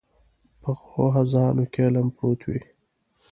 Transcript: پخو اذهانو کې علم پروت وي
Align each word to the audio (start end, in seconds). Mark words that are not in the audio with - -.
پخو 0.61 1.03
اذهانو 1.21 1.63
کې 1.71 1.79
علم 1.85 2.07
پروت 2.15 2.41
وي 2.47 2.61